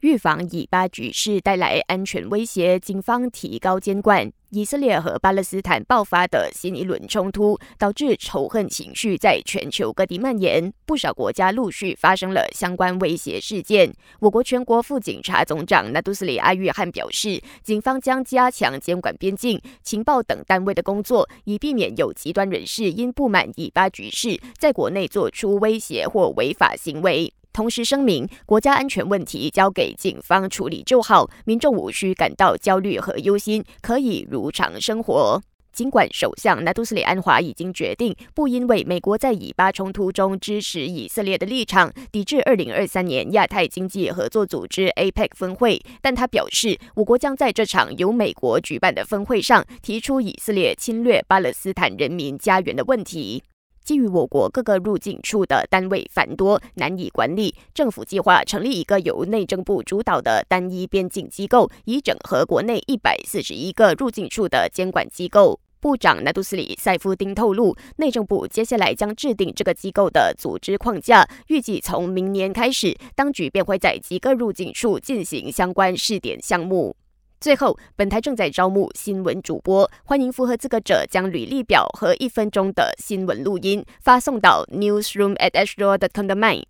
[0.00, 4.30] 预防以巴局势带来安全威胁，警方提高监管。
[4.50, 13.92] 以色列和巴勒斯坦爆发的新一轮冲突，导致仇恨情绪在全球各地蔓延，不少国家陆续发生了相关威胁事件。
[14.20, 27.30] 我国全国副警察总长纳杜斯里阿约翰表示，警方将加强监管边境、情报等单位的工作，以避免有极端人士因不满以巴局势，在国内做出威胁或违法行为。
[27.52, 35.42] 同时声明，国家安全问题交给警方处理就好，民众无需感到焦虑和忧心，可以如常生活。
[35.72, 53.44] 尽管首相纳杜斯里安华已经决定不因为美国在以巴冲突中支持以色列的立场，抵制二零二三年亚太经济合作组织 APEC 峰会，但他表示，我国将在这场由美国举办的峰会上提出以色列侵略巴勒斯坦人民家园的问题。
[53.88, 65.58] 基于我国各个入境处的单位繁多难以管理，政府计划成立一个由内政部主导的单一边境机构，以整合国内一百四十一个入境处的监管机构。
[65.80, 76.94] 部长纳杜斯里塞夫丁透露，内政部接下来将制定这个机构的组织框架，预计从明年开始，当局便会在几个入境处进行相关试点项目。
[77.40, 86.64] 最后，本台正在招募新闻主播，欢迎符合资格者将履历表和一分钟的新闻录音发送到 newsroom at ashroad.com 的 mail。